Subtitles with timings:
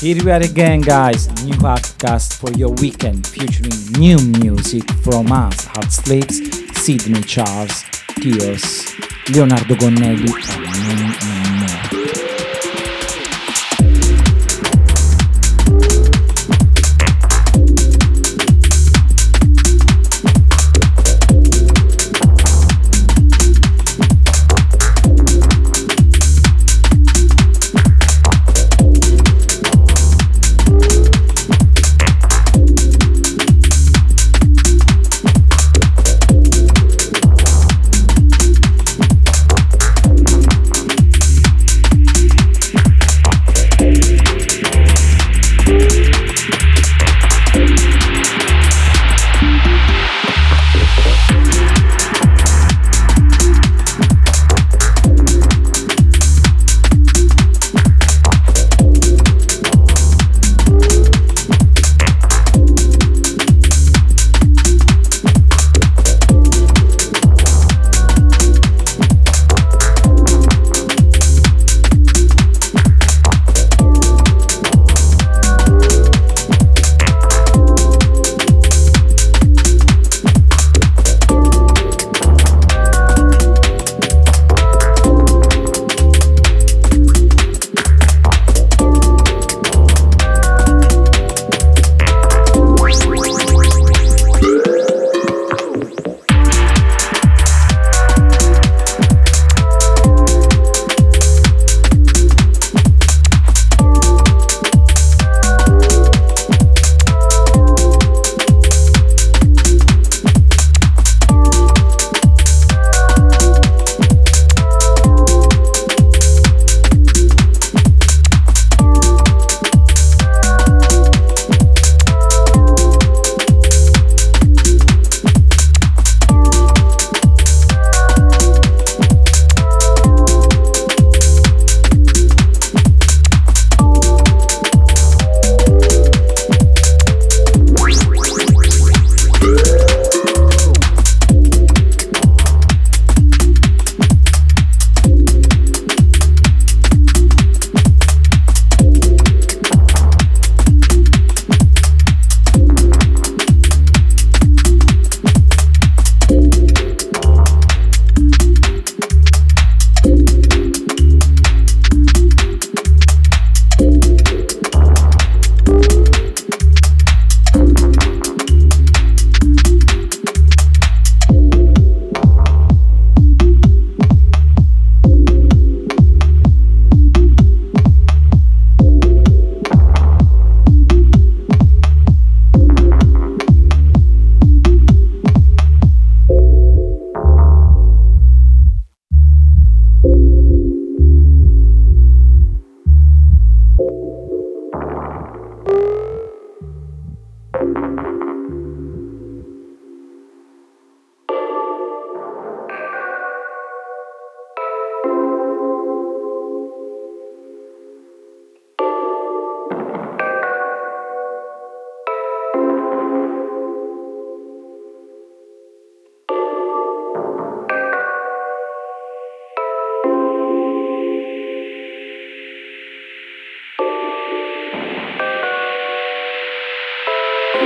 [0.00, 1.26] Here we are again, guys.
[1.44, 6.38] New podcast for your weekend featuring new music from us, Hot Sleeps,
[6.80, 7.82] Sidney Charles,
[8.20, 8.94] Tears,
[9.30, 10.30] Leonardo Gonnelli,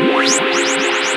[0.04, 1.11] Thank you.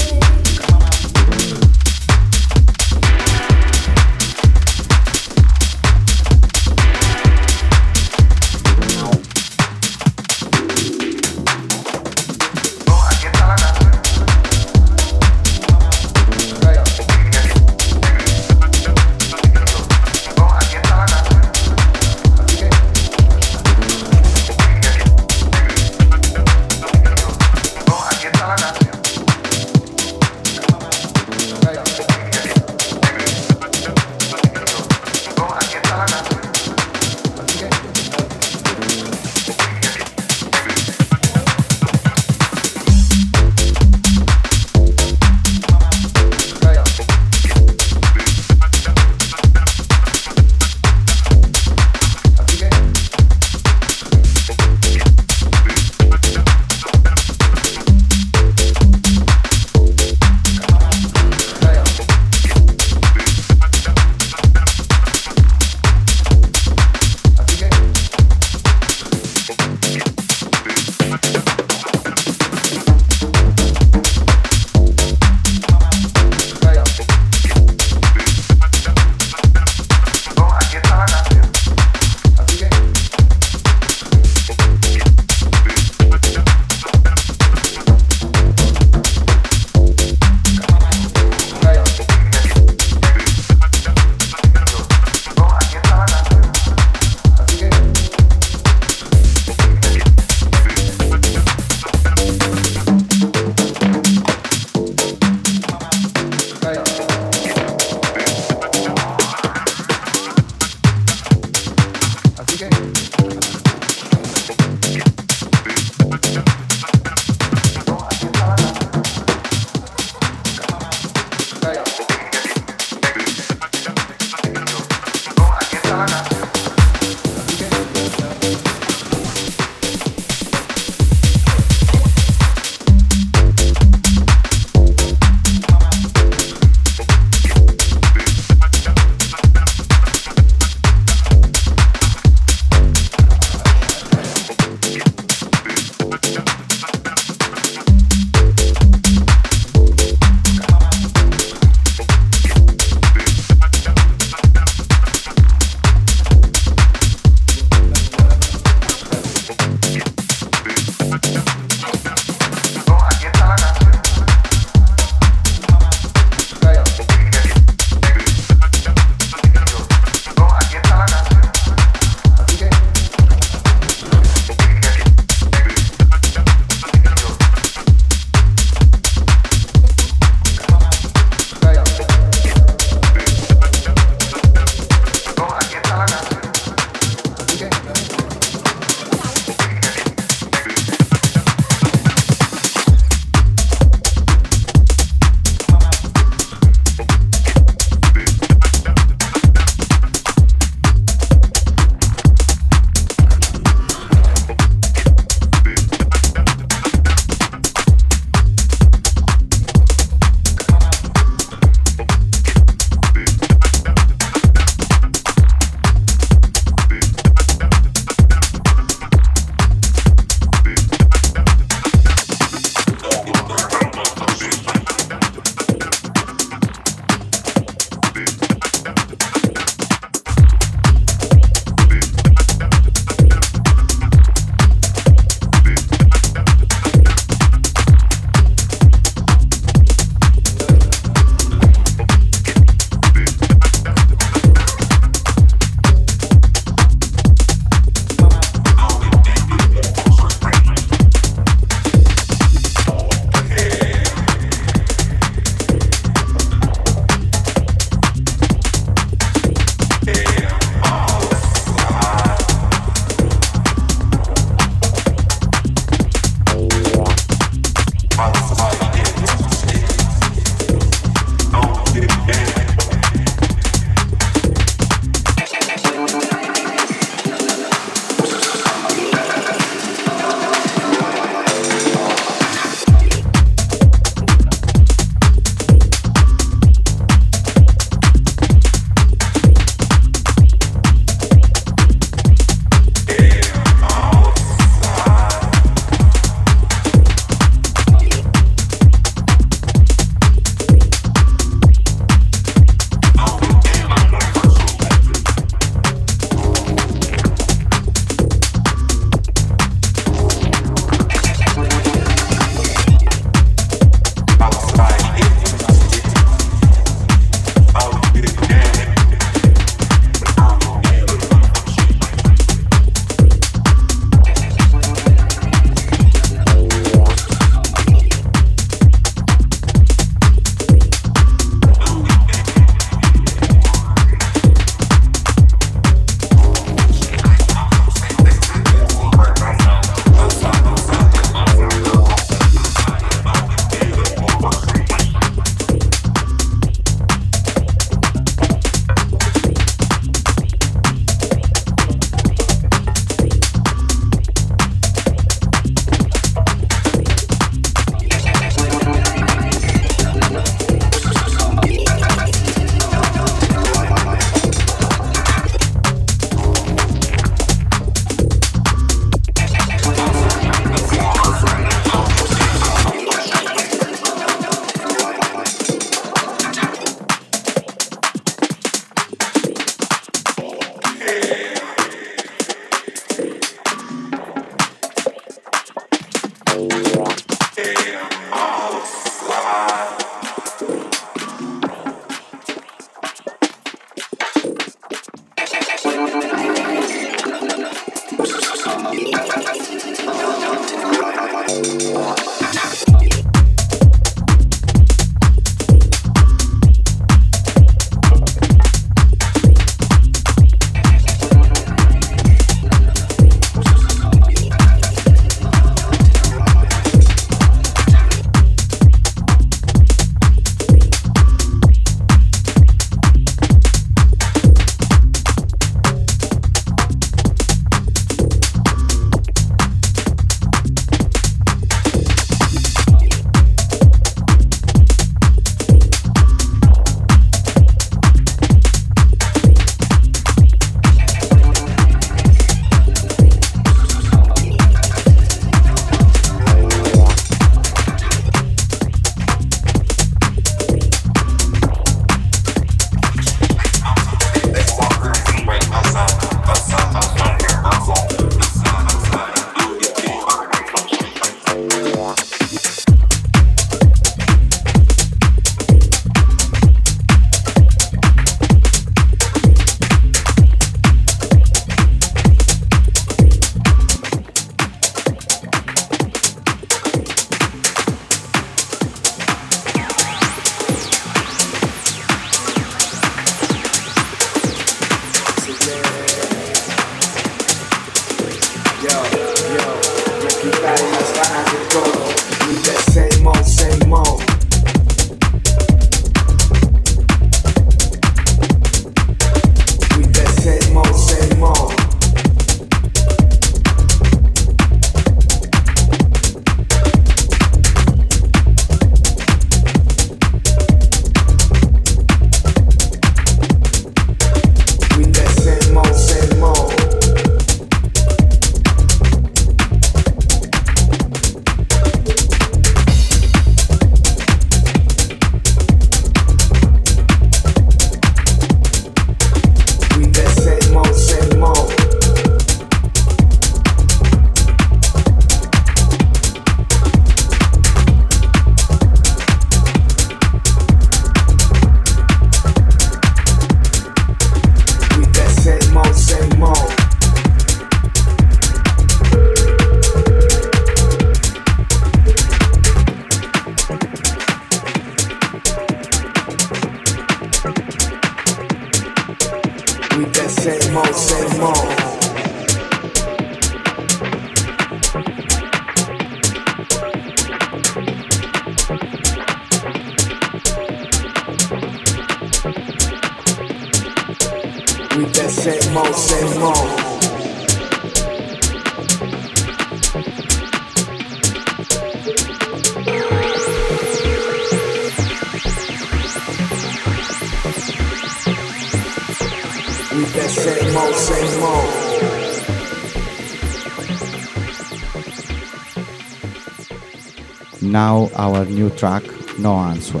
[598.56, 599.04] New track,
[599.38, 600.00] No Answer.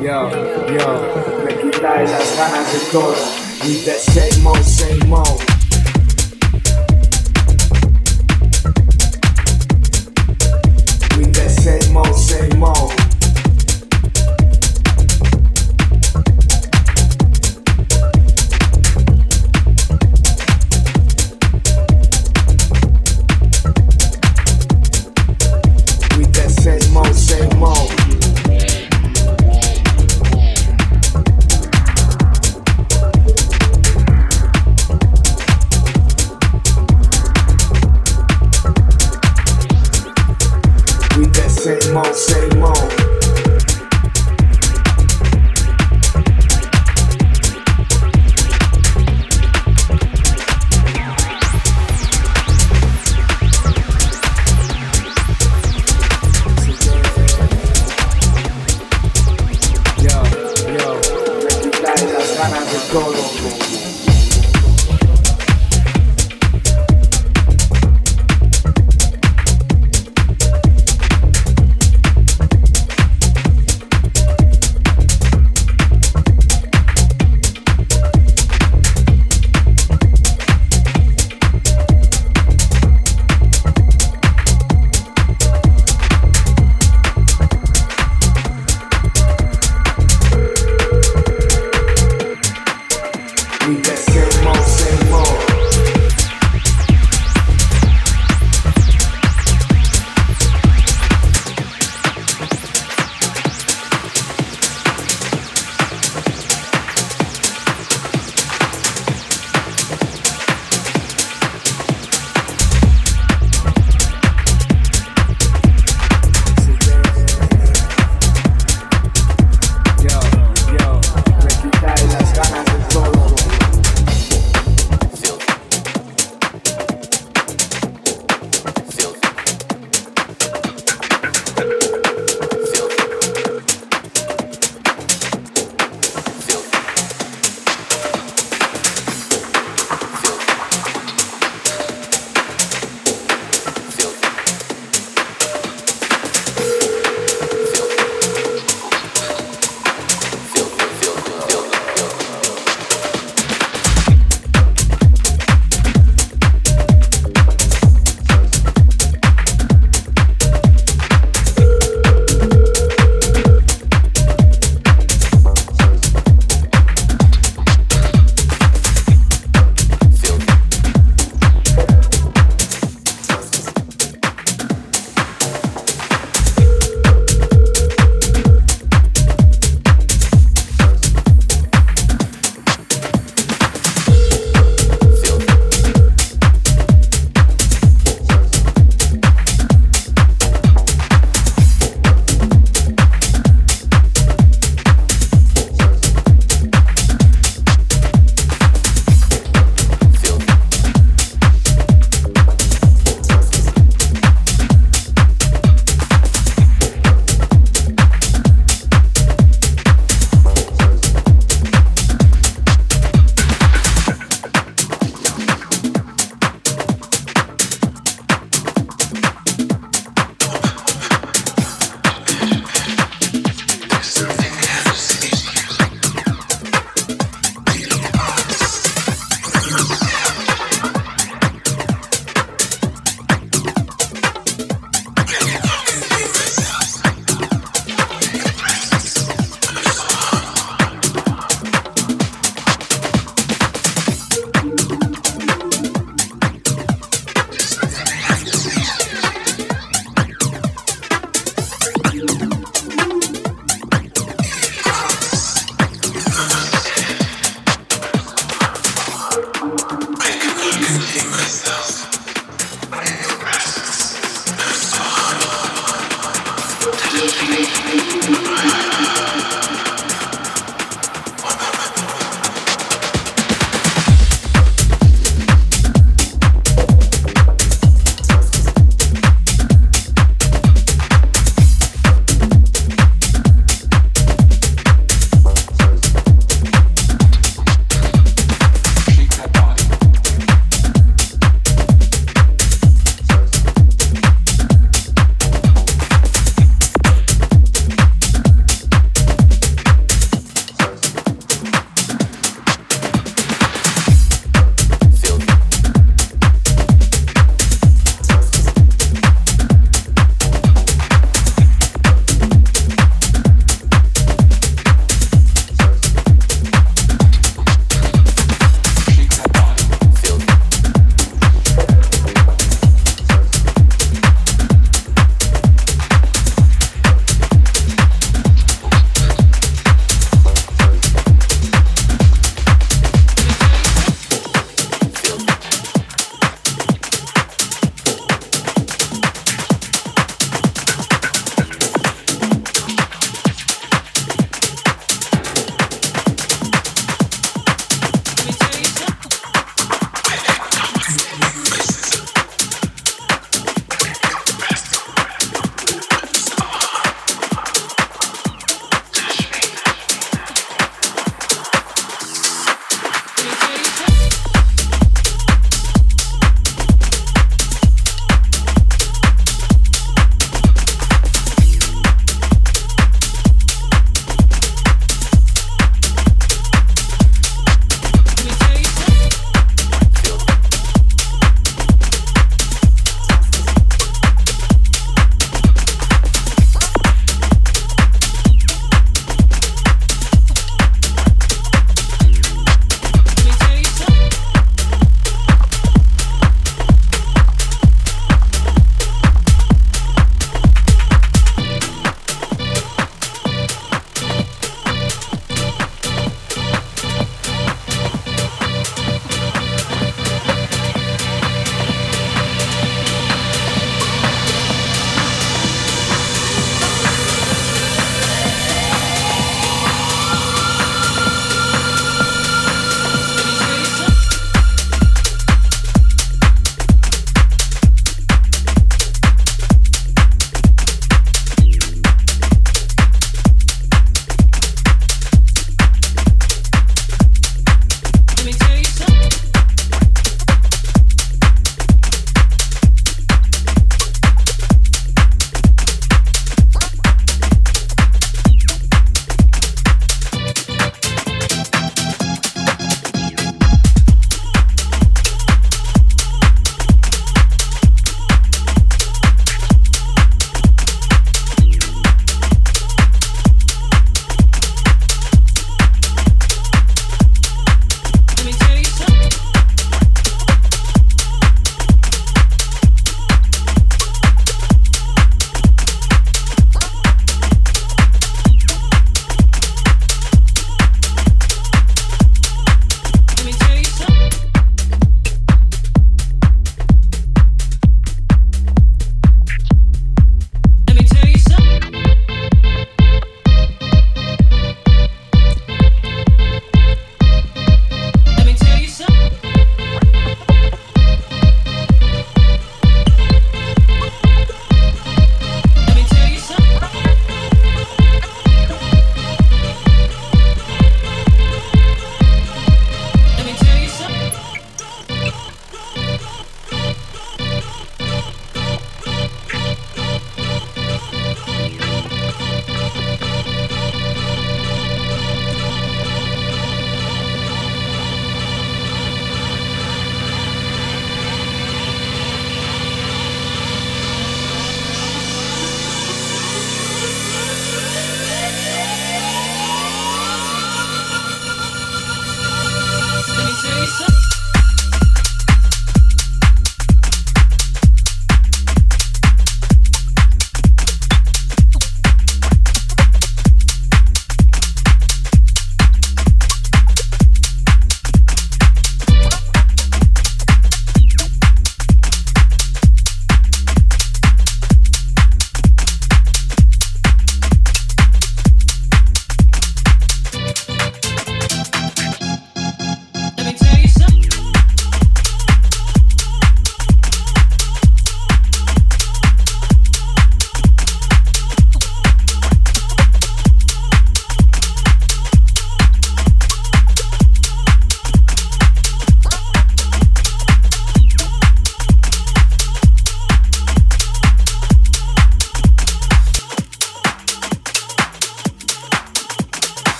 [0.00, 0.30] Yo,
[0.72, 3.14] yo, me quitáis las ganas de todo.
[3.64, 5.45] We the same old, same old.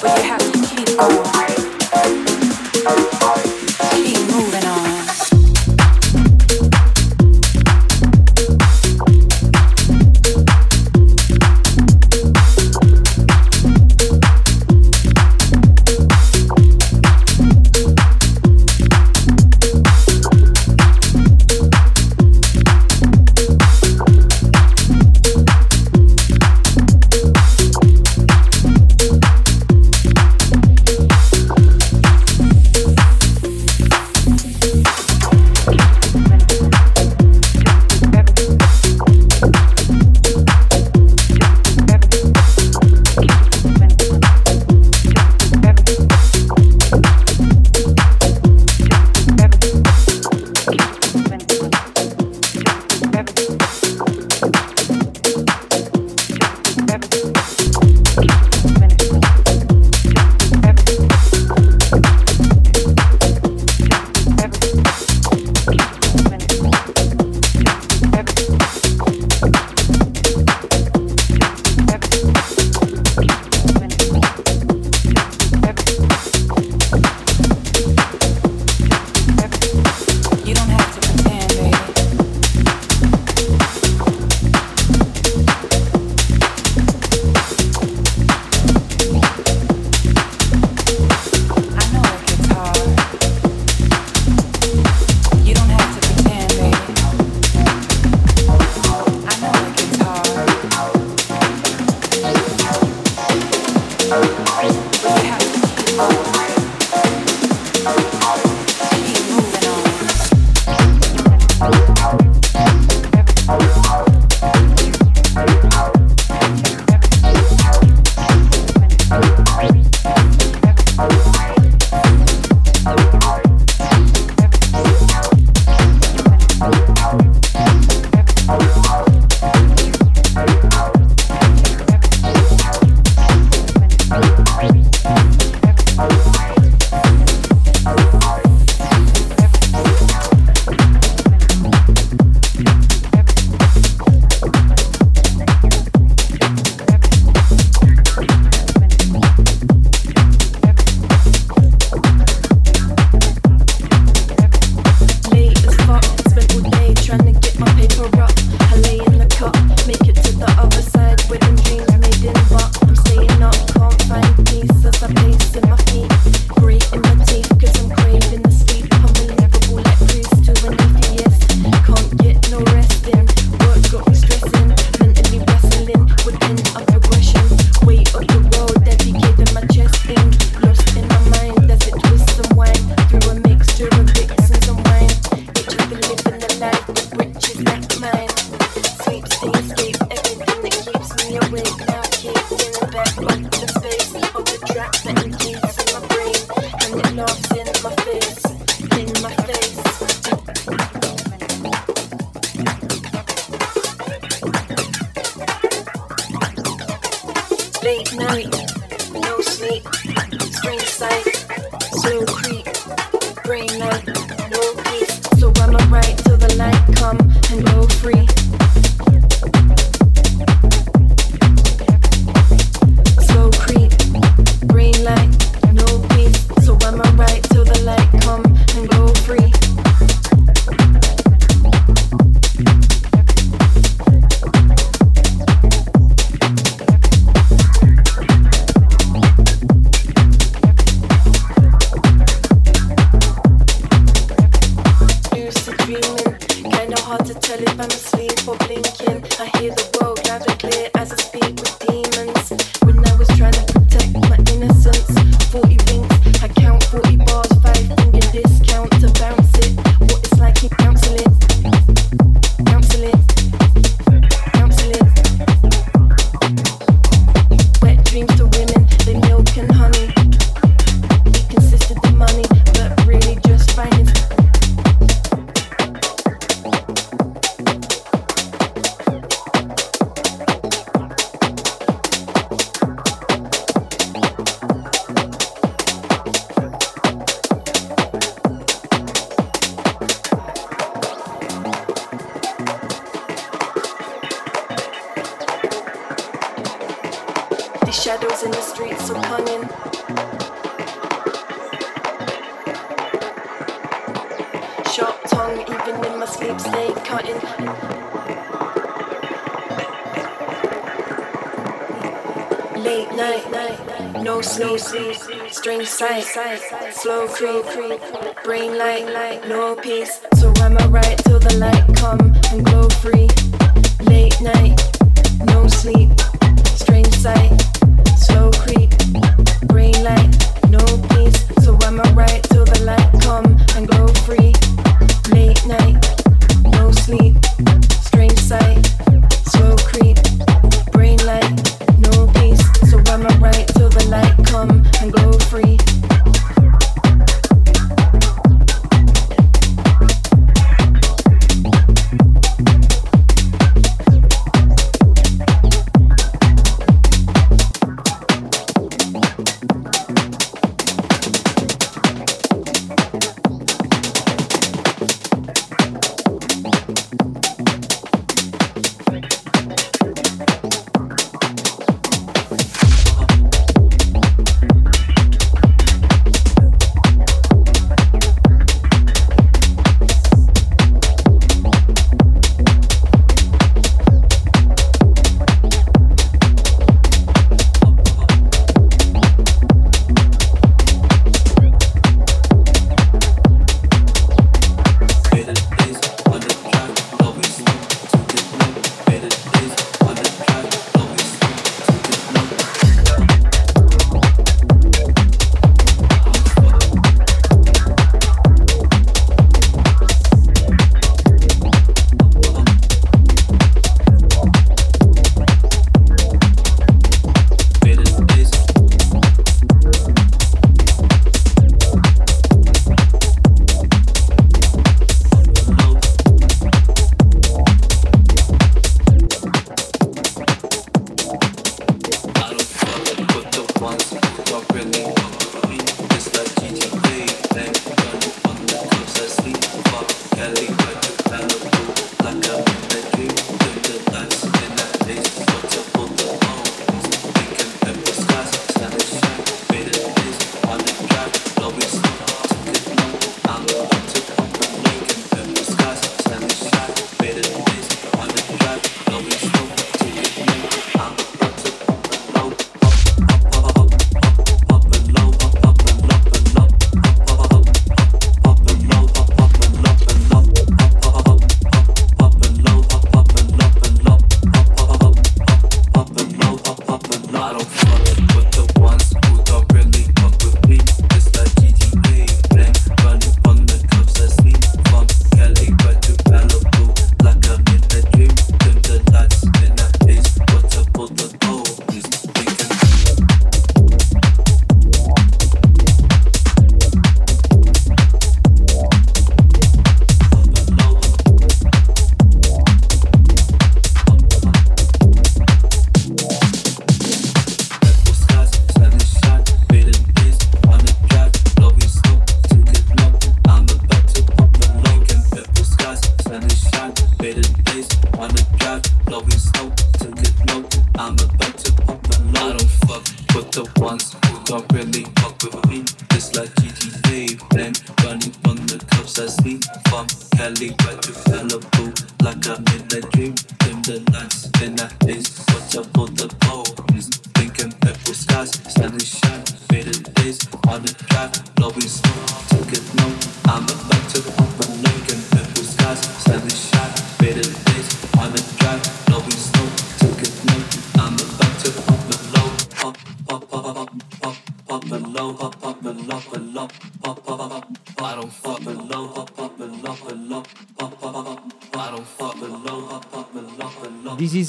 [0.00, 1.59] But you have to keep going.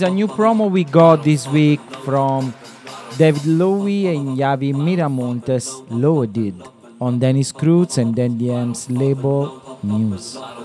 [0.01, 2.53] a new promo we got this week from
[3.17, 6.61] David Lowe and Javi Miramontes Loaded
[6.99, 8.37] on Dennis Cruz and then
[8.89, 10.37] label News.
[10.37, 10.55] I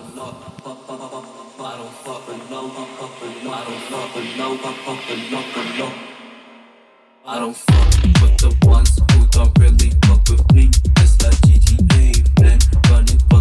[7.41, 10.71] don't fuck with the ones who don't really fuck with me.
[10.99, 12.59] It's like GTA, been
[12.91, 13.36] running.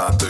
[0.00, 0.29] nada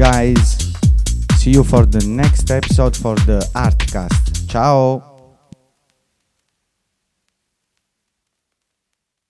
[0.00, 0.72] guys.
[1.36, 4.48] See you for the next episode for the Artcast.
[4.48, 4.99] Ciao.